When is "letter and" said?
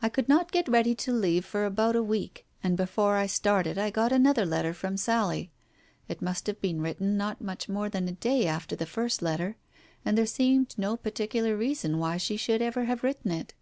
9.20-10.16